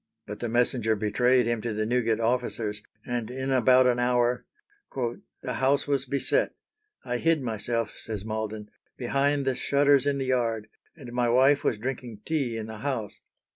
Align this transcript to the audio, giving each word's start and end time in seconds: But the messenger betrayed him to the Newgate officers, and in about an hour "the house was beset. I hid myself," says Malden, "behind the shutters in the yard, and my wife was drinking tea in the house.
But 0.25 0.39
the 0.39 0.49
messenger 0.49 0.95
betrayed 0.95 1.45
him 1.45 1.61
to 1.61 1.75
the 1.75 1.85
Newgate 1.85 2.19
officers, 2.19 2.81
and 3.05 3.29
in 3.29 3.51
about 3.51 3.85
an 3.85 3.99
hour 3.99 4.47
"the 4.95 5.53
house 5.53 5.85
was 5.87 6.07
beset. 6.07 6.55
I 7.05 7.17
hid 7.17 7.43
myself," 7.43 7.95
says 7.99 8.25
Malden, 8.25 8.71
"behind 8.97 9.45
the 9.45 9.53
shutters 9.53 10.07
in 10.07 10.17
the 10.17 10.25
yard, 10.25 10.69
and 10.95 11.13
my 11.13 11.29
wife 11.29 11.63
was 11.63 11.77
drinking 11.77 12.21
tea 12.25 12.57
in 12.57 12.65
the 12.65 12.79
house. 12.79 13.19